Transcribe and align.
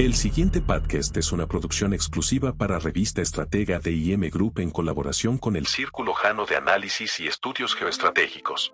El 0.00 0.14
siguiente 0.14 0.62
podcast 0.62 1.14
es 1.18 1.30
una 1.30 1.46
producción 1.46 1.92
exclusiva 1.92 2.54
para 2.54 2.78
Revista 2.78 3.20
Estratega 3.20 3.80
de 3.80 3.92
IM 3.92 4.30
Group 4.30 4.60
en 4.60 4.70
colaboración 4.70 5.36
con 5.36 5.56
el 5.56 5.66
Círculo 5.66 6.14
Jano 6.14 6.46
de 6.46 6.56
Análisis 6.56 7.20
y 7.20 7.26
Estudios 7.26 7.74
Geoestratégicos. 7.74 8.72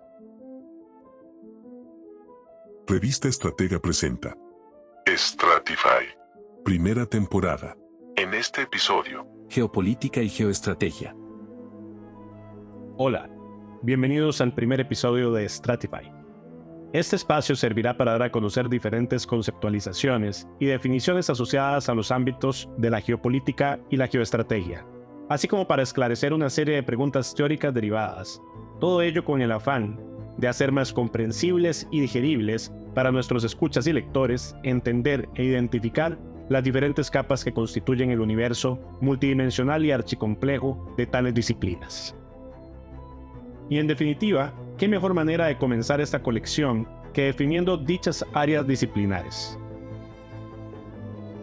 Revista 2.87 3.27
Estratega 3.27 3.77
presenta 3.77 4.37
Stratify. 5.05 6.05
Primera 6.63 7.05
temporada. 7.05 7.75
En 8.15 8.33
este 8.33 8.61
episodio, 8.61 9.27
Geopolítica 9.49 10.21
y 10.21 10.29
Geoestrategia. 10.29 11.13
Hola, 12.95 13.29
bienvenidos 13.81 14.39
al 14.39 14.55
primer 14.55 14.79
episodio 14.79 15.33
de 15.33 15.49
Stratify 15.49 16.16
este 16.93 17.17
espacio 17.17 17.55
servirá 17.55 17.97
para 17.97 18.13
dar 18.13 18.23
a 18.23 18.31
conocer 18.31 18.69
diferentes 18.69 19.27
conceptualizaciones 19.27 20.47
y 20.59 20.67
definiciones 20.67 21.29
asociadas 21.29 21.89
a 21.89 21.93
los 21.93 22.11
ámbitos 22.11 22.69
de 22.77 22.89
la 22.89 23.01
geopolítica 23.01 23.79
y 23.89 23.97
la 23.97 24.07
geoestrategia, 24.07 24.85
así 25.27 25.49
como 25.49 25.67
para 25.67 25.83
esclarecer 25.83 26.33
una 26.33 26.49
serie 26.49 26.75
de 26.75 26.83
preguntas 26.83 27.35
teóricas 27.35 27.73
derivadas, 27.73 28.41
todo 28.79 29.01
ello 29.01 29.25
con 29.25 29.41
el 29.41 29.51
afán 29.51 29.99
de 30.37 30.47
hacer 30.47 30.71
más 30.71 30.93
comprensibles 30.93 31.87
y 31.91 31.99
digeribles 31.99 32.71
para 32.95 33.11
nuestros 33.11 33.43
escuchas 33.43 33.85
y 33.87 33.93
lectores 33.93 34.55
entender 34.63 35.27
e 35.35 35.43
identificar 35.43 36.17
las 36.47 36.63
diferentes 36.63 37.11
capas 37.11 37.43
que 37.43 37.51
constituyen 37.51 38.11
el 38.11 38.21
universo 38.21 38.79
multidimensional 39.01 39.85
y 39.85 39.91
archicomplejo 39.91 40.93
de 40.95 41.05
tales 41.05 41.33
disciplinas. 41.33 42.15
Y 43.69 43.79
en 43.79 43.87
definitiva, 43.87 44.53
¿qué 44.77 44.87
mejor 44.87 45.13
manera 45.13 45.47
de 45.47 45.57
comenzar 45.57 45.99
esta 46.01 46.21
colección 46.21 46.87
que 47.13 47.23
definiendo 47.23 47.77
dichas 47.77 48.25
áreas 48.33 48.67
disciplinares? 48.67 49.57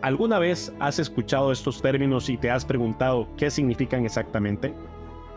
¿Alguna 0.02 0.38
vez 0.38 0.72
has 0.80 0.98
escuchado 0.98 1.50
estos 1.50 1.82
términos 1.82 2.28
y 2.28 2.36
te 2.36 2.50
has 2.50 2.64
preguntado 2.64 3.26
qué 3.36 3.50
significan 3.50 4.04
exactamente? 4.04 4.72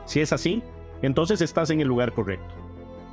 Si 0.05 0.19
es 0.19 0.31
así, 0.31 0.61
entonces 1.01 1.41
estás 1.41 1.69
en 1.69 1.81
el 1.81 1.87
lugar 1.87 2.13
correcto. 2.13 2.53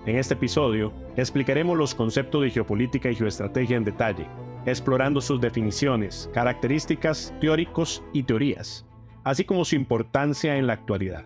En 0.05 0.17
este 0.17 0.35
episodio 0.35 0.93
explicaremos 1.17 1.79
los 1.79 1.95
conceptos 1.95 2.43
de 2.43 2.51
geopolítica 2.51 3.11
y 3.11 3.15
geoestrategia 3.15 3.77
en 3.77 3.85
detalle, 3.85 4.27
explorando 4.67 5.21
sus 5.21 5.41
definiciones, 5.41 6.29
características, 6.35 7.33
teóricos 7.41 8.03
y 8.13 8.25
teorías, 8.25 8.85
así 9.23 9.45
como 9.45 9.65
su 9.65 9.77
importancia 9.77 10.57
en 10.57 10.67
la 10.67 10.75
actualidad. 10.75 11.25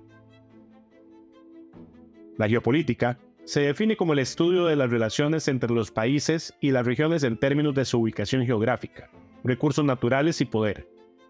La 2.37 2.48
geopolítica 2.48 3.19
se 3.48 3.62
define 3.62 3.96
como 3.96 4.12
el 4.12 4.18
estudio 4.18 4.66
de 4.66 4.77
las 4.77 4.91
relaciones 4.91 5.48
entre 5.48 5.72
los 5.72 5.91
países 5.91 6.52
y 6.60 6.70
las 6.70 6.84
regiones 6.84 7.22
en 7.22 7.38
términos 7.38 7.74
de 7.74 7.86
su 7.86 7.98
ubicación 7.98 8.44
geográfica, 8.44 9.08
recursos 9.42 9.86
naturales 9.86 10.42
y 10.42 10.44
poder. 10.44 10.86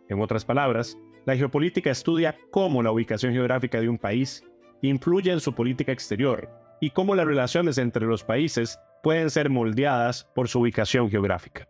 En 0.08 0.20
otras 0.20 0.44
palabras, 0.44 0.98
la 1.26 1.36
geopolítica 1.36 1.92
estudia 1.92 2.36
cómo 2.50 2.82
la 2.82 2.90
ubicación 2.90 3.34
geográfica 3.34 3.80
de 3.80 3.88
un 3.88 3.98
país 3.98 4.44
influye 4.82 5.30
en 5.30 5.38
su 5.38 5.54
política 5.54 5.92
exterior 5.92 6.50
y 6.80 6.90
cómo 6.90 7.14
las 7.14 7.24
relaciones 7.24 7.78
entre 7.78 8.04
los 8.04 8.24
países 8.24 8.80
pueden 9.00 9.30
ser 9.30 9.48
moldeadas 9.48 10.24
por 10.34 10.48
su 10.48 10.58
ubicación 10.58 11.08
geográfica. 11.08 11.68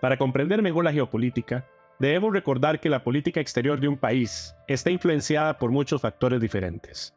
Para 0.00 0.18
comprender 0.18 0.62
mejor 0.62 0.84
la 0.84 0.92
geopolítica, 0.92 1.66
Debemos 1.98 2.32
recordar 2.32 2.80
que 2.80 2.88
la 2.88 3.04
política 3.04 3.40
exterior 3.40 3.78
de 3.80 3.88
un 3.88 3.96
país 3.96 4.54
está 4.66 4.90
influenciada 4.90 5.58
por 5.58 5.70
muchos 5.70 6.00
factores 6.00 6.40
diferentes. 6.40 7.14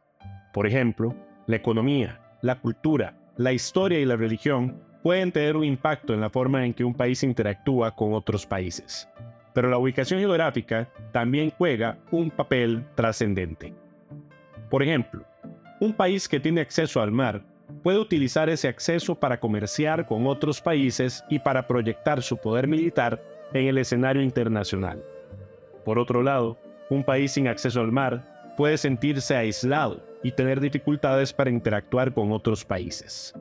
Por 0.54 0.68
ejemplo, 0.68 1.16
la 1.48 1.56
economía, 1.56 2.22
la 2.42 2.60
cultura, 2.60 3.18
la 3.38 3.52
historia 3.52 4.00
y 4.00 4.06
la 4.06 4.16
religión 4.16 4.82
pueden 5.02 5.32
tener 5.32 5.56
un 5.56 5.64
impacto 5.64 6.14
en 6.14 6.22
la 6.22 6.30
forma 6.30 6.66
en 6.66 6.74
que 6.74 6.84
un 6.84 6.94
país 6.94 7.24
interactúa 7.24 7.96
con 7.96 8.14
otros 8.14 8.46
países. 8.46 9.10
Pero 9.54 9.70
la 9.70 9.78
ubicación 9.78 10.20
geográfica 10.20 10.90
también 11.12 11.52
juega 11.58 11.98
un 12.12 12.30
papel 12.30 12.86
trascendente. 12.96 13.74
Por 14.70 14.84
ejemplo, 14.84 15.26
un 15.80 15.94
país 15.94 16.28
que 16.28 16.40
tiene 16.40 16.62
acceso 16.62 17.02
al 17.02 17.12
mar 17.12 17.44
puede 17.84 18.00
utilizar 18.00 18.50
ese 18.50 18.68
acceso 18.68 19.16
para 19.16 19.40
comerciar 19.40 20.08
con 20.08 20.26
otros 20.28 20.62
países 20.62 21.24
y 21.30 21.40
para 21.40 21.68
proyectar 21.68 22.22
su 22.22 22.38
poder 22.38 22.68
militar 22.68 23.22
en 23.54 23.68
el 23.68 23.78
escenario 23.78 24.22
internacional. 24.22 25.04
Por 25.84 26.00
otro 26.00 26.24
lado, 26.24 26.58
un 26.90 27.04
país 27.04 27.32
sin 27.32 27.48
acceso 27.48 27.82
al 27.82 27.92
mar 27.92 28.54
puede 28.58 28.78
sentirse 28.78 29.36
aislado 29.36 30.04
y 30.24 30.32
tener 30.32 30.60
dificultades 30.60 31.34
para 31.34 31.50
interactuar 31.50 32.14
con 32.14 32.32
otros 32.32 32.66
países. 32.66 33.34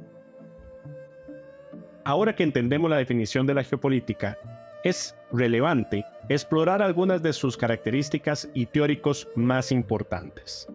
Ahora 2.05 2.35
que 2.37 2.43
entendemos 2.43 2.91
la 2.91 2.99
definición 2.99 3.47
de 3.47 3.55
la 3.55 3.65
geopolítica, 3.65 4.37
es 4.85 5.17
relevante 5.33 6.05
explorar 6.29 6.83
algunas 6.83 7.23
de 7.23 7.33
sus 7.33 7.57
características 7.57 8.51
y 8.53 8.67
teóricos 8.67 9.27
más 9.35 9.73
importantes. 9.73 10.69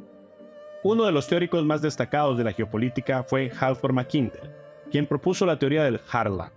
Uno 0.82 1.06
de 1.06 1.12
los 1.12 1.28
teóricos 1.28 1.64
más 1.64 1.82
destacados 1.82 2.38
de 2.38 2.44
la 2.44 2.54
geopolítica 2.54 3.24
fue 3.24 3.52
Halford 3.60 3.94
Mackinder, 3.94 4.56
quien 4.90 5.06
propuso 5.06 5.46
la 5.46 5.60
teoría 5.60 5.84
del 5.84 6.02
Harlan. 6.12 6.52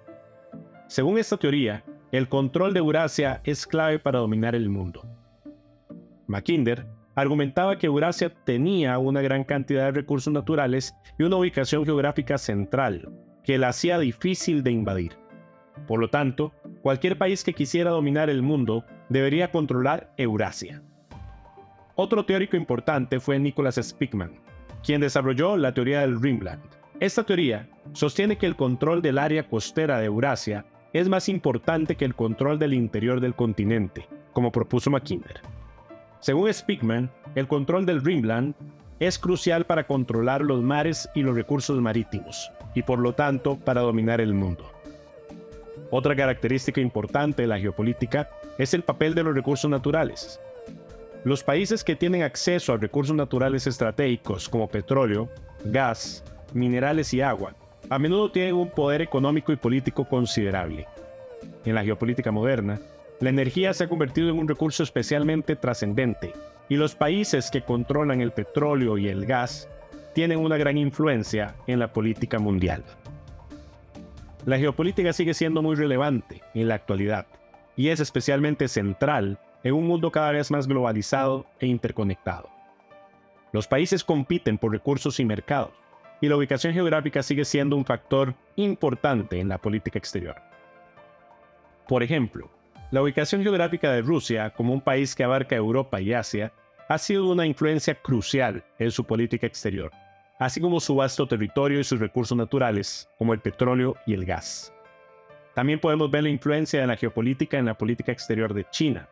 Según 0.86 1.18
esta 1.18 1.36
teoría, 1.36 1.84
el 2.12 2.28
control 2.28 2.74
de 2.74 2.80
Eurasia 2.80 3.40
es 3.42 3.66
clave 3.66 3.98
para 3.98 4.18
dominar 4.18 4.54
el 4.54 4.68
mundo. 4.68 5.06
Mackinder 6.26 6.86
argumentaba 7.14 7.78
que 7.78 7.86
Eurasia 7.86 8.28
tenía 8.44 8.98
una 8.98 9.22
gran 9.22 9.44
cantidad 9.44 9.86
de 9.86 9.92
recursos 9.92 10.30
naturales 10.30 10.94
y 11.18 11.22
una 11.22 11.36
ubicación 11.36 11.86
geográfica 11.86 12.36
central, 12.36 13.10
que 13.42 13.56
la 13.56 13.68
hacía 13.68 13.98
difícil 13.98 14.62
de 14.62 14.72
invadir. 14.72 15.16
Por 15.86 16.00
lo 16.00 16.08
tanto, 16.08 16.52
cualquier 16.82 17.16
país 17.16 17.42
que 17.44 17.54
quisiera 17.54 17.90
dominar 17.90 18.28
el 18.28 18.42
mundo 18.42 18.84
debería 19.08 19.50
controlar 19.50 20.12
Eurasia. 20.18 20.82
Otro 21.94 22.26
teórico 22.26 22.58
importante 22.58 23.20
fue 23.20 23.38
Nicholas 23.38 23.80
Spickman, 23.82 24.38
quien 24.84 25.00
desarrolló 25.00 25.56
la 25.56 25.72
teoría 25.72 26.02
del 26.02 26.20
Rimland. 26.20 26.62
Esta 27.00 27.24
teoría 27.24 27.70
sostiene 27.92 28.36
que 28.36 28.46
el 28.46 28.54
control 28.54 29.00
del 29.00 29.18
área 29.18 29.48
costera 29.48 29.98
de 29.98 30.06
Eurasia 30.06 30.66
es 30.92 31.08
más 31.08 31.28
importante 31.28 31.96
que 31.96 32.04
el 32.04 32.14
control 32.14 32.58
del 32.58 32.74
interior 32.74 33.20
del 33.20 33.34
continente, 33.34 34.06
como 34.32 34.52
propuso 34.52 34.90
Mackinder. 34.90 35.40
Según 36.20 36.52
Spickman, 36.52 37.10
el 37.34 37.48
control 37.48 37.86
del 37.86 38.04
Rimland 38.04 38.54
es 39.00 39.18
crucial 39.18 39.64
para 39.64 39.86
controlar 39.86 40.42
los 40.42 40.62
mares 40.62 41.08
y 41.14 41.22
los 41.22 41.34
recursos 41.34 41.80
marítimos, 41.80 42.52
y 42.74 42.82
por 42.82 42.98
lo 42.98 43.14
tanto 43.14 43.58
para 43.58 43.80
dominar 43.80 44.20
el 44.20 44.34
mundo. 44.34 44.70
Otra 45.90 46.14
característica 46.14 46.80
importante 46.80 47.42
de 47.42 47.48
la 47.48 47.58
geopolítica 47.58 48.28
es 48.58 48.74
el 48.74 48.82
papel 48.82 49.14
de 49.14 49.24
los 49.24 49.34
recursos 49.34 49.70
naturales. 49.70 50.40
Los 51.24 51.42
países 51.42 51.84
que 51.84 51.96
tienen 51.96 52.22
acceso 52.22 52.72
a 52.72 52.76
recursos 52.76 53.16
naturales 53.16 53.66
estratégicos 53.66 54.48
como 54.48 54.68
petróleo, 54.68 55.28
gas, 55.64 56.24
minerales 56.52 57.12
y 57.14 57.20
agua 57.20 57.54
a 57.92 57.98
menudo 57.98 58.30
tienen 58.30 58.54
un 58.54 58.70
poder 58.70 59.02
económico 59.02 59.52
y 59.52 59.56
político 59.56 60.06
considerable. 60.06 60.86
En 61.66 61.74
la 61.74 61.84
geopolítica 61.84 62.32
moderna, 62.32 62.80
la 63.20 63.28
energía 63.28 63.74
se 63.74 63.84
ha 63.84 63.88
convertido 63.88 64.30
en 64.30 64.38
un 64.38 64.48
recurso 64.48 64.82
especialmente 64.82 65.56
trascendente, 65.56 66.32
y 66.70 66.76
los 66.76 66.94
países 66.94 67.50
que 67.50 67.60
controlan 67.60 68.22
el 68.22 68.32
petróleo 68.32 68.96
y 68.96 69.08
el 69.08 69.26
gas 69.26 69.68
tienen 70.14 70.38
una 70.38 70.56
gran 70.56 70.78
influencia 70.78 71.54
en 71.66 71.80
la 71.80 71.92
política 71.92 72.38
mundial. 72.38 72.82
La 74.46 74.58
geopolítica 74.58 75.12
sigue 75.12 75.34
siendo 75.34 75.60
muy 75.60 75.76
relevante 75.76 76.40
en 76.54 76.68
la 76.68 76.76
actualidad, 76.76 77.26
y 77.76 77.88
es 77.88 78.00
especialmente 78.00 78.68
central 78.68 79.38
en 79.64 79.74
un 79.74 79.86
mundo 79.86 80.10
cada 80.10 80.32
vez 80.32 80.50
más 80.50 80.66
globalizado 80.66 81.44
e 81.60 81.66
interconectado. 81.66 82.48
Los 83.52 83.68
países 83.68 84.02
compiten 84.02 84.56
por 84.56 84.72
recursos 84.72 85.20
y 85.20 85.26
mercados, 85.26 85.81
y 86.22 86.28
la 86.28 86.36
ubicación 86.36 86.72
geográfica 86.72 87.22
sigue 87.22 87.44
siendo 87.44 87.76
un 87.76 87.84
factor 87.84 88.34
importante 88.56 89.40
en 89.40 89.48
la 89.48 89.58
política 89.58 89.98
exterior. 89.98 90.36
Por 91.88 92.04
ejemplo, 92.04 92.48
la 92.92 93.02
ubicación 93.02 93.42
geográfica 93.42 93.90
de 93.90 94.02
Rusia 94.02 94.50
como 94.50 94.72
un 94.72 94.80
país 94.80 95.16
que 95.16 95.24
abarca 95.24 95.56
Europa 95.56 96.00
y 96.00 96.12
Asia 96.14 96.52
ha 96.88 96.96
sido 96.98 97.28
una 97.28 97.44
influencia 97.44 97.96
crucial 97.96 98.64
en 98.78 98.92
su 98.92 99.04
política 99.04 99.48
exterior, 99.48 99.90
así 100.38 100.60
como 100.60 100.78
su 100.78 100.94
vasto 100.94 101.26
territorio 101.26 101.80
y 101.80 101.84
sus 101.84 101.98
recursos 101.98 102.38
naturales, 102.38 103.08
como 103.18 103.32
el 103.32 103.40
petróleo 103.40 103.96
y 104.06 104.14
el 104.14 104.24
gas. 104.24 104.72
También 105.54 105.80
podemos 105.80 106.08
ver 106.08 106.22
la 106.22 106.28
influencia 106.28 106.80
de 106.80 106.86
la 106.86 106.96
geopolítica 106.96 107.58
en 107.58 107.66
la 107.66 107.76
política 107.76 108.12
exterior 108.12 108.54
de 108.54 108.64
China, 108.70 109.08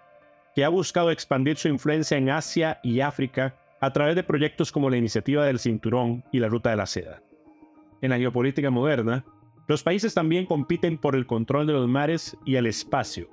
que 0.54 0.64
ha 0.64 0.68
buscado 0.68 1.10
expandir 1.10 1.56
su 1.56 1.66
influencia 1.66 2.16
en 2.16 2.30
Asia 2.30 2.78
y 2.84 3.00
África 3.00 3.54
a 3.80 3.92
través 3.92 4.14
de 4.14 4.22
proyectos 4.22 4.72
como 4.72 4.90
la 4.90 4.96
Iniciativa 4.96 5.44
del 5.44 5.58
Cinturón 5.58 6.24
y 6.32 6.38
la 6.38 6.48
Ruta 6.48 6.70
de 6.70 6.76
la 6.76 6.86
Seda. 6.86 7.22
En 8.02 8.10
la 8.10 8.18
geopolítica 8.18 8.70
moderna, 8.70 9.24
los 9.66 9.82
países 9.82 10.14
también 10.14 10.46
compiten 10.46 10.98
por 10.98 11.14
el 11.14 11.26
control 11.26 11.66
de 11.66 11.72
los 11.72 11.88
mares 11.88 12.36
y 12.44 12.56
el 12.56 12.66
espacio, 12.66 13.28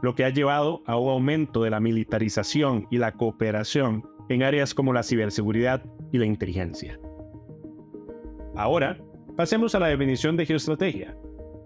lo 0.00 0.14
que 0.14 0.24
ha 0.24 0.30
llevado 0.30 0.82
a 0.86 0.96
un 0.96 1.10
aumento 1.10 1.62
de 1.62 1.70
la 1.70 1.80
militarización 1.80 2.86
y 2.90 2.98
la 2.98 3.12
cooperación 3.12 4.04
en 4.28 4.42
áreas 4.42 4.74
como 4.74 4.92
la 4.92 5.02
ciberseguridad 5.02 5.84
y 6.10 6.18
la 6.18 6.26
inteligencia. 6.26 6.98
Ahora, 8.56 8.98
pasemos 9.36 9.74
a 9.74 9.80
la 9.80 9.88
definición 9.88 10.36
de 10.36 10.46
geoestrategia. 10.46 11.16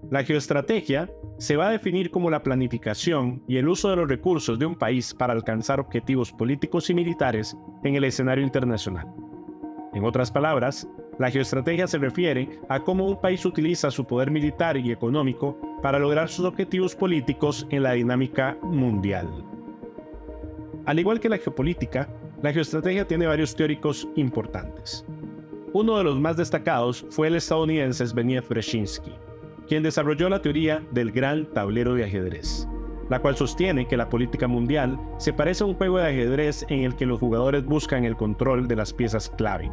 La 0.09 0.23
geoestrategia 0.23 1.11
se 1.39 1.57
va 1.57 1.67
a 1.67 1.73
definir 1.73 2.13
como 2.13 2.31
la 2.31 2.45
planificación 2.45 3.43
y 3.49 3.57
el 3.57 3.69
uso 3.69 3.91
de 3.91 3.97
los 3.97 4.09
recursos 4.09 4.57
de 4.57 4.65
un 4.65 4.77
país 4.77 5.13
para 5.13 5.33
alcanzar 5.33 5.81
objetivos 5.81 6.31
políticos 6.31 6.89
y 6.91 6.95
militares 6.95 7.57
en 7.83 7.97
el 7.97 8.05
escenario 8.05 8.45
internacional. 8.45 9.13
En 9.95 10.05
otras 10.05 10.31
palabras, 10.31 10.89
la 11.19 11.29
geoestrategia 11.29 11.89
se 11.89 11.99
refiere 11.99 12.61
a 12.69 12.85
cómo 12.85 13.05
un 13.05 13.21
país 13.21 13.45
utiliza 13.45 13.91
su 13.91 14.05
poder 14.05 14.31
militar 14.31 14.77
y 14.77 14.93
económico 14.93 15.59
para 15.83 15.99
lograr 15.99 16.29
sus 16.29 16.45
objetivos 16.45 16.95
políticos 16.95 17.67
en 17.71 17.83
la 17.83 17.93
dinámica 17.93 18.57
mundial. 18.63 19.29
Al 20.85 21.01
igual 21.01 21.19
que 21.19 21.29
la 21.29 21.39
geopolítica, 21.39 22.09
la 22.43 22.53
geoestrategia 22.53 23.09
tiene 23.09 23.27
varios 23.27 23.57
teóricos 23.57 24.07
importantes. 24.15 25.05
Uno 25.73 25.99
de 25.99 26.05
los 26.05 26.21
más 26.21 26.37
destacados 26.37 27.05
fue 27.11 27.27
el 27.27 27.35
estadounidense 27.35 28.07
Zbigniew 28.07 28.45
Brzezinski, 28.49 29.13
quien 29.67 29.83
desarrolló 29.83 30.29
la 30.29 30.43
teoría 30.43 30.83
del 30.93 31.13
gran 31.13 31.47
tablero 31.53 31.95
de 31.95 32.05
ajedrez, 32.05 32.69
la 33.09 33.21
cual 33.21 33.37
sostiene 33.37 33.87
que 33.87 33.97
la 33.97 34.09
política 34.09 34.47
mundial 34.47 34.99
se 35.19 35.33
parece 35.33 35.65
a 35.65 35.67
un 35.67 35.75
juego 35.75 35.99
de 35.99 36.09
ajedrez 36.09 36.65
en 36.69 36.85
el 36.85 36.97
que 36.97 37.07
los 37.07 37.21
jugadores 37.21 37.65
buscan 37.65 38.05
el 38.05 38.17
control 38.17 38.69
de 38.69 38.77
las 38.77 38.93
piezas 38.93 39.31
clave. 39.31 39.71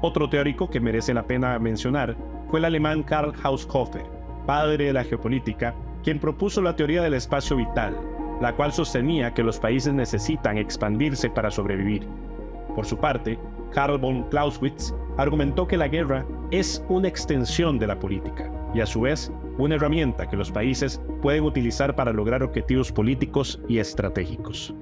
Otro 0.00 0.28
teórico 0.28 0.68
que 0.68 0.80
merece 0.80 1.14
la 1.14 1.26
pena 1.26 1.58
mencionar 1.58 2.16
fue 2.50 2.58
el 2.58 2.64
alemán 2.64 3.02
Karl 3.02 3.32
Haushofer, 3.42 4.04
padre 4.46 4.86
de 4.86 4.92
la 4.92 5.04
geopolítica, 5.04 5.74
quien 6.02 6.18
propuso 6.18 6.60
la 6.60 6.74
teoría 6.74 7.02
del 7.02 7.14
espacio 7.14 7.56
vital, 7.56 7.96
la 8.40 8.54
cual 8.56 8.72
sostenía 8.72 9.32
que 9.34 9.44
los 9.44 9.60
países 9.60 9.94
necesitan 9.94 10.58
expandirse 10.58 11.30
para 11.30 11.50
sobrevivir. 11.50 12.06
Por 12.74 12.84
su 12.84 12.98
parte, 12.98 13.38
Karl 13.74 13.98
von 13.98 14.24
Clausewitz 14.30 14.94
argumentó 15.16 15.66
que 15.66 15.76
la 15.76 15.88
guerra 15.88 16.26
es 16.50 16.84
una 16.88 17.08
extensión 17.08 17.78
de 17.78 17.86
la 17.86 17.98
política 17.98 18.50
y 18.74 18.80
a 18.80 18.86
su 18.86 19.02
vez 19.02 19.32
una 19.58 19.74
herramienta 19.74 20.28
que 20.28 20.36
los 20.36 20.50
países 20.50 21.00
pueden 21.20 21.44
utilizar 21.44 21.94
para 21.94 22.12
lograr 22.12 22.42
objetivos 22.42 22.90
políticos 22.90 23.60
y 23.68 23.78
estratégicos. 23.78 24.74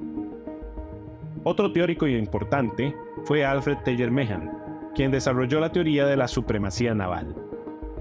Otro 1.43 1.73
teórico 1.73 2.07
importante 2.07 2.95
fue 3.25 3.45
Alfred 3.45 3.79
Teller 3.79 4.11
Mehan, 4.11 4.51
quien 4.95 5.11
desarrolló 5.11 5.61
la 5.61 5.73
teoría 5.73 6.07
de 6.07 6.17
la 6.17 6.29
supremacía 6.29 6.95
naval. 6.95 7.35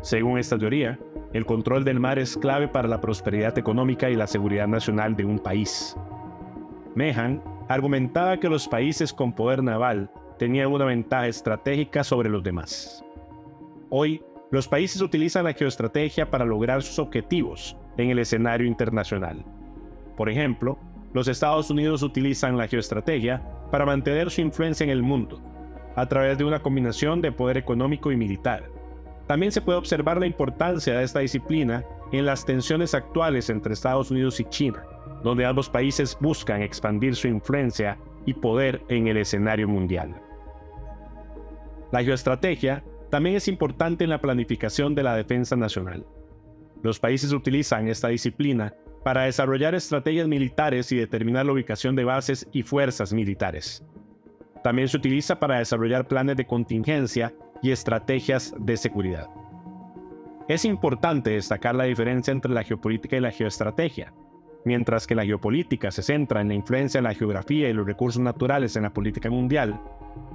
Según 0.01 0.37
esta 0.37 0.57
teoría, 0.57 0.99
el 1.33 1.45
control 1.45 1.83
del 1.83 1.99
mar 1.99 2.19
es 2.19 2.37
clave 2.37 2.67
para 2.67 2.87
la 2.87 3.01
prosperidad 3.01 3.57
económica 3.57 4.09
y 4.09 4.15
la 4.15 4.27
seguridad 4.27 4.67
nacional 4.67 5.15
de 5.15 5.25
un 5.25 5.39
país. 5.39 5.95
Mehan 6.95 7.41
argumentaba 7.67 8.37
que 8.37 8.49
los 8.49 8.67
países 8.67 9.13
con 9.13 9.33
poder 9.33 9.63
naval 9.63 10.09
tenían 10.39 10.71
una 10.71 10.85
ventaja 10.85 11.27
estratégica 11.27 12.03
sobre 12.03 12.29
los 12.29 12.41
demás. 12.41 13.05
Hoy, 13.91 14.23
los 14.49 14.67
países 14.67 15.01
utilizan 15.01 15.43
la 15.43 15.53
geoestrategia 15.53 16.31
para 16.31 16.45
lograr 16.45 16.81
sus 16.81 16.97
objetivos 16.97 17.77
en 17.97 18.09
el 18.09 18.17
escenario 18.17 18.65
internacional. 18.65 19.45
Por 20.17 20.29
ejemplo, 20.29 20.79
los 21.13 21.27
Estados 21.27 21.69
Unidos 21.69 22.01
utilizan 22.01 22.57
la 22.57 22.67
geoestrategia 22.67 23.43
para 23.69 23.85
mantener 23.85 24.31
su 24.31 24.41
influencia 24.41 24.83
en 24.83 24.89
el 24.89 25.03
mundo, 25.03 25.39
a 25.95 26.07
través 26.07 26.39
de 26.39 26.45
una 26.45 26.59
combinación 26.59 27.21
de 27.21 27.31
poder 27.31 27.57
económico 27.57 28.11
y 28.11 28.17
militar, 28.17 28.63
también 29.29 29.51
se 29.51 29.61
puede 29.61 29.77
observar 29.77 30.19
la 30.19 30.25
importancia 30.25 30.97
de 30.97 31.03
esta 31.03 31.19
disciplina 31.19 31.85
en 32.11 32.25
las 32.25 32.43
tensiones 32.43 32.95
actuales 32.95 33.51
entre 33.51 33.73
Estados 33.73 34.09
Unidos 34.09 34.39
y 34.39 34.45
China, 34.45 34.83
donde 35.23 35.45
ambos 35.45 35.69
países 35.69 36.17
buscan 36.19 36.63
expandir 36.63 37.15
su 37.15 37.27
influencia 37.27 37.95
y 38.25 38.33
poder 38.33 38.81
en 38.89 39.07
el 39.07 39.17
escenario 39.17 39.67
mundial. 39.67 40.19
La 41.91 42.03
geoestrategia 42.03 42.83
también 43.09 43.35
es 43.35 43.47
importante 43.47 44.03
en 44.03 44.11
la 44.11 44.21
planificación 44.21 44.93
de 44.93 45.03
la 45.03 45.15
defensa 45.15 45.55
nacional. 45.55 46.05
Los 46.83 46.99
países 46.99 47.33
utilizan 47.33 47.87
esta 47.87 48.09
disciplina 48.09 48.73
para 49.03 49.23
desarrollar 49.23 49.75
estrategias 49.75 50.27
militares 50.27 50.91
y 50.91 50.97
determinar 50.97 51.45
la 51.45 51.53
ubicación 51.53 51.95
de 51.95 52.03
bases 52.03 52.47
y 52.51 52.63
fuerzas 52.63 53.13
militares. 53.13 53.83
También 54.63 54.87
se 54.87 54.97
utiliza 54.97 55.39
para 55.39 55.59
desarrollar 55.59 56.07
planes 56.07 56.37
de 56.37 56.45
contingencia 56.45 57.33
y 57.61 57.71
estrategias 57.71 58.53
de 58.59 58.77
seguridad. 58.77 59.27
Es 60.47 60.65
importante 60.65 61.31
destacar 61.31 61.75
la 61.75 61.85
diferencia 61.85 62.31
entre 62.31 62.53
la 62.53 62.63
geopolítica 62.63 63.17
y 63.17 63.21
la 63.21 63.31
geoestrategia. 63.31 64.13
Mientras 64.65 65.07
que 65.07 65.15
la 65.15 65.25
geopolítica 65.25 65.91
se 65.91 66.03
centra 66.03 66.41
en 66.41 66.49
la 66.49 66.53
influencia 66.53 66.99
de 66.99 67.07
la 67.07 67.13
geografía 67.13 67.69
y 67.69 67.73
los 67.73 67.85
recursos 67.85 68.21
naturales 68.21 68.75
en 68.75 68.83
la 68.83 68.93
política 68.93 69.29
mundial, 69.29 69.81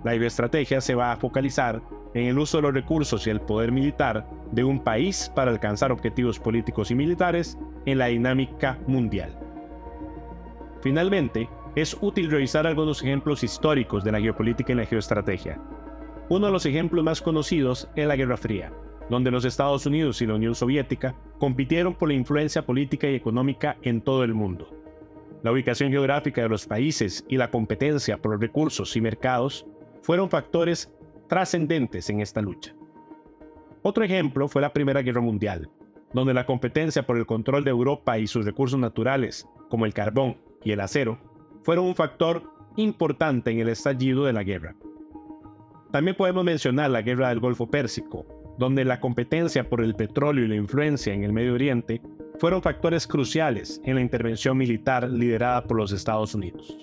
la 0.03 0.13
geoestrategia 0.13 0.81
se 0.81 0.95
va 0.95 1.13
a 1.13 1.17
focalizar 1.17 1.83
en 2.15 2.27
el 2.27 2.39
uso 2.39 2.59
de 2.59 2.63
los 2.63 2.75
recursos 2.75 3.27
y 3.27 3.31
el 3.31 3.41
poder 3.41 3.73
militar 3.73 4.27
de 4.53 4.65
un 4.65 4.83
país 4.83 5.31
para 5.35 5.51
alcanzar 5.51 5.93
objetivos 5.93 6.39
políticos 6.39 6.91
y 6.91 6.95
militares 6.95 7.59
en 7.87 7.99
la 7.99 8.07
dinámica 8.07 8.79
mundial. 8.87 9.39
Finalmente, 10.81 11.49
es 11.75 11.97
útil 12.01 12.31
revisar 12.31 12.67
algunos 12.67 13.03
ejemplos 13.03 13.43
históricos 13.43 14.05
de 14.05 14.13
la 14.13 14.21
geopolítica 14.21 14.73
y 14.73 14.77
la 14.77 14.87
geoestrategia, 14.87 15.59
uno 16.31 16.47
de 16.47 16.53
los 16.53 16.65
ejemplos 16.65 17.05
más 17.05 17.21
conocidos 17.21 17.89
es 17.97 18.07
la 18.07 18.17
Guerra 18.17 18.39
Fría, 18.39 18.73
donde 19.11 19.31
los 19.31 19.45
Estados 19.45 19.87
Unidos 19.87 20.21
y 20.23 20.27
la 20.27 20.35
Unión 20.35 20.55
Soviética 20.55 21.15
compitieron 21.39 21.95
por 21.95 22.09
la 22.09 22.15
influencia 22.15 22.65
política 22.65 23.09
y 23.09 23.15
económica 23.15 23.77
en 23.83 24.01
todo 24.01 24.25
el 24.25 24.35
mundo. 24.35 24.69
La 25.43 25.53
ubicación 25.53 25.91
geográfica 25.91 26.43
de 26.43 26.49
los 26.49 26.67
países 26.67 27.25
y 27.29 27.37
la 27.37 27.51
competencia 27.51 28.17
por 28.17 28.41
recursos 28.41 28.97
y 28.97 29.01
mercados 29.01 29.67
fueron 30.03 30.31
factores 30.31 30.91
trascendentes 31.29 32.09
en 32.09 32.21
esta 32.21 32.41
lucha. 32.41 32.75
Otro 33.83 34.05
ejemplo 34.05 34.49
fue 34.49 34.63
la 34.63 34.73
Primera 34.73 35.03
Guerra 35.03 35.21
Mundial, 35.21 35.69
donde 36.15 36.33
la 36.33 36.47
competencia 36.47 37.05
por 37.05 37.19
el 37.19 37.27
control 37.27 37.65
de 37.65 37.71
Europa 37.71 38.19
y 38.19 38.27
sus 38.27 38.47
recursos 38.47 38.79
naturales, 38.79 39.47
como 39.69 39.85
el 39.85 39.93
carbón 39.93 40.39
y 40.63 40.73
el 40.73 40.81
acero, 40.81 41.19
fueron 41.63 41.85
un 41.87 41.95
factor 41.95 42.51
importante 42.77 43.51
en 43.51 43.61
el 43.61 43.69
estallido 43.69 44.25
de 44.25 44.33
la 44.33 44.43
guerra. 44.43 44.75
También 45.91 46.17
podemos 46.17 46.45
mencionar 46.45 46.91
la 46.91 47.03
guerra 47.03 47.29
del 47.29 47.41
Golfo 47.41 47.71
Pérsico, 47.71 48.27
donde 48.59 48.85
la 48.85 49.01
competencia 49.01 49.69
por 49.69 49.83
el 49.83 49.95
petróleo 49.95 50.45
y 50.45 50.49
la 50.49 50.57
influencia 50.57 51.13
en 51.13 51.25
el 51.25 51.33
Medio 51.33 51.55
Oriente 51.55 52.01
fueron 52.39 52.63
factores 52.63 53.07
cruciales 53.07 53.81
en 53.85 53.97
la 53.97 54.01
intervención 54.01 54.57
militar 54.57 55.09
liderada 55.09 55.65
por 55.65 55.77
los 55.77 55.93
Estados 55.93 56.35
Unidos. 56.35 56.77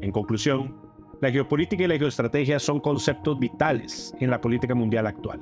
En 0.00 0.12
conclusión, 0.12 0.76
la 1.20 1.30
geopolítica 1.30 1.84
y 1.84 1.88
la 1.88 1.98
geoestrategia 1.98 2.58
son 2.58 2.80
conceptos 2.80 3.38
vitales 3.38 4.14
en 4.20 4.30
la 4.30 4.40
política 4.40 4.74
mundial 4.74 5.06
actual. 5.06 5.40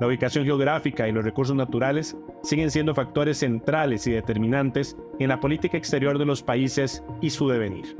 La 0.00 0.06
ubicación 0.06 0.44
geográfica 0.44 1.08
y 1.08 1.12
los 1.12 1.24
recursos 1.24 1.56
naturales 1.56 2.16
siguen 2.42 2.70
siendo 2.70 2.94
factores 2.94 3.38
centrales 3.38 4.06
y 4.06 4.12
determinantes 4.12 4.96
en 5.18 5.28
la 5.28 5.40
política 5.40 5.76
exterior 5.76 6.18
de 6.18 6.26
los 6.26 6.42
países 6.42 7.02
y 7.20 7.30
su 7.30 7.48
devenir. 7.48 7.96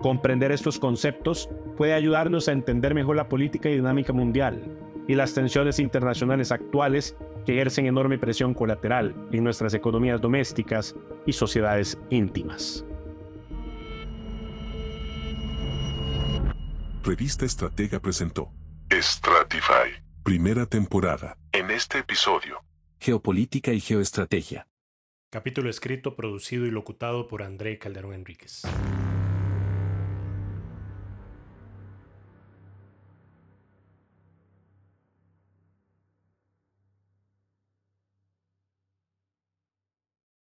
Comprender 0.00 0.52
estos 0.52 0.78
conceptos 0.78 1.50
puede 1.76 1.94
ayudarnos 1.94 2.48
a 2.48 2.52
entender 2.52 2.94
mejor 2.94 3.16
la 3.16 3.28
política 3.28 3.70
y 3.70 3.76
dinámica 3.76 4.12
mundial 4.12 4.62
y 5.10 5.16
las 5.16 5.34
tensiones 5.34 5.80
internacionales 5.80 6.52
actuales 6.52 7.16
que 7.44 7.54
ejercen 7.54 7.86
enorme 7.86 8.16
presión 8.16 8.54
colateral 8.54 9.12
en 9.32 9.42
nuestras 9.42 9.74
economías 9.74 10.20
domésticas 10.20 10.94
y 11.26 11.32
sociedades 11.32 11.98
íntimas. 12.10 12.84
Revista 17.02 17.44
Estratega 17.44 17.98
presentó 17.98 18.52
Stratify, 18.92 20.00
primera 20.22 20.66
temporada. 20.66 21.36
En 21.50 21.72
este 21.72 21.98
episodio, 21.98 22.62
Geopolítica 23.00 23.72
y 23.72 23.80
Geoestrategia. 23.80 24.68
Capítulo 25.28 25.70
escrito, 25.70 26.14
producido 26.14 26.66
y 26.66 26.70
locutado 26.70 27.26
por 27.26 27.42
André 27.42 27.80
Calderón 27.80 28.14
Enríquez. 28.14 28.62